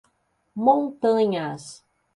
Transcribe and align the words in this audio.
Montanhas 0.63 1.61